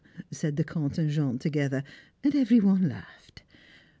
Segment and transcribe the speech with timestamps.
[0.31, 1.83] said the Comte and Jean together,
[2.23, 3.43] and every one laughed.